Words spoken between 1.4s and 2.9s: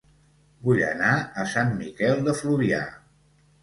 a Sant Miquel de Fluvià